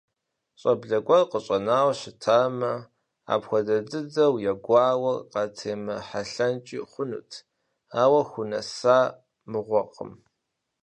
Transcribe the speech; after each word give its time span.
ЩӀэблэ 0.61 0.97
гуэр 1.05 1.23
къыщӀэнауэ 1.31 1.93
щытамэ, 1.99 2.71
апхуэдэ 3.33 3.77
дыдэу 3.89 4.33
я 4.51 4.53
гуауэр 4.65 5.17
къатемыхьэлъэнкӀи 5.31 6.79
хъунт, 6.91 7.31
ауэ 8.01 8.21
хунэса 8.29 8.97
мыгъуэкъым… 9.51 10.11